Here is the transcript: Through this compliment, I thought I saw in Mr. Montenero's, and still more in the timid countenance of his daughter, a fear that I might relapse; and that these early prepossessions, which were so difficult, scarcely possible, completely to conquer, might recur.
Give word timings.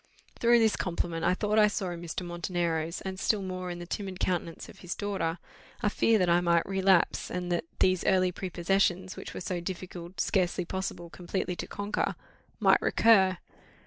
Through 0.39 0.57
this 0.57 0.75
compliment, 0.75 1.23
I 1.23 1.35
thought 1.35 1.59
I 1.59 1.67
saw 1.67 1.89
in 1.91 2.01
Mr. 2.01 2.25
Montenero's, 2.25 3.01
and 3.01 3.19
still 3.19 3.43
more 3.43 3.69
in 3.69 3.77
the 3.77 3.85
timid 3.85 4.19
countenance 4.19 4.67
of 4.67 4.79
his 4.79 4.95
daughter, 4.95 5.37
a 5.83 5.91
fear 5.91 6.17
that 6.17 6.27
I 6.27 6.41
might 6.41 6.65
relapse; 6.65 7.29
and 7.29 7.51
that 7.51 7.65
these 7.77 8.03
early 8.05 8.31
prepossessions, 8.31 9.15
which 9.15 9.35
were 9.35 9.41
so 9.41 9.59
difficult, 9.59 10.19
scarcely 10.19 10.65
possible, 10.65 11.11
completely 11.11 11.55
to 11.55 11.67
conquer, 11.67 12.15
might 12.59 12.81
recur. 12.81 13.37